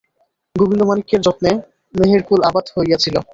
[0.55, 1.51] গোবিন্দমাণিক্যের যত্নে
[1.93, 3.15] মেহেরকুল আবাদ হইয়াছিল।